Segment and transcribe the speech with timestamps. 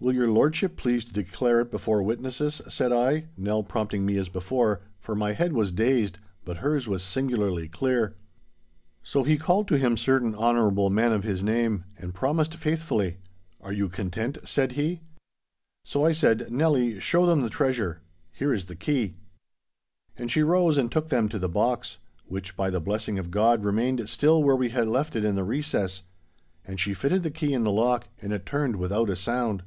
[0.00, 4.28] 'Will your lordship please to declare it before witnesses,' said I, Nell prompting me as
[4.28, 8.14] before, for my head was dazed; but hers was singularly clear.
[9.02, 13.16] So he called to him certain honourable men of his name, and promised faithfully.
[13.60, 15.00] 'Are you content?' said he.
[15.84, 18.00] So I said, 'Nelly, show them the treasure.
[18.30, 19.16] Here is the key!'
[20.16, 24.08] And she rose and took them to the box—which, by the blessing of God remained
[24.08, 27.72] still where we had left it in the recess—and she fitted the key in the
[27.72, 29.64] lock, and it turned without a sound.